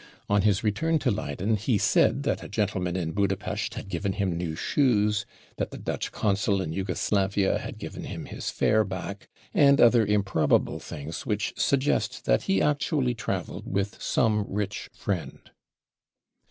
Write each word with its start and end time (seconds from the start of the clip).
On 0.27 0.43
Ms 0.43 0.63
return 0.63 0.97
to 0.97 1.11
Leyden 1.11 1.57
he 1.57 1.77
said 1.77 2.23
that 2.23 2.41
a 2.43 2.49
gentleman 2.49 2.95
in 2.95 3.11
Budapest 3.11 3.75
had 3.75 3.87
given 3.87 4.13
him 4.13 4.35
new 4.35 4.55
shoes, 4.55 5.27
that 5.57 5.69
the 5.69 5.77
Dutch 5.77 6.11
consul 6.11 6.59
in 6.59 6.73
Jugo 6.73 6.95
slavia 6.95 7.59
had 7.59 7.77
given 7.77 8.05
him 8.05 8.25
his 8.25 8.49
fare 8.49 8.83
back, 8.83 9.29
and 9.53 9.79
other 9.79 10.03
improbable 10.03 10.79
things 10.79 11.27
which 11.27 11.53
suggest 11.55 12.25
that 12.25 12.41
he 12.49 12.63
actually 12.63 13.13
travelled 13.13 13.67
with 13.71 14.01
some 14.01 14.43
rich 14.49 14.89
friend. 14.91 15.51